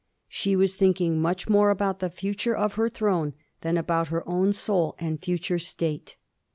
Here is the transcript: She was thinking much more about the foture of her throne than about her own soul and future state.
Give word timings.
She 0.27 0.55
was 0.55 0.73
thinking 0.73 1.21
much 1.21 1.47
more 1.47 1.69
about 1.69 1.99
the 1.99 2.09
foture 2.09 2.55
of 2.55 2.73
her 2.73 2.89
throne 2.89 3.35
than 3.61 3.77
about 3.77 4.07
her 4.07 4.27
own 4.27 4.51
soul 4.51 4.95
and 4.97 5.21
future 5.23 5.59
state. 5.59 6.15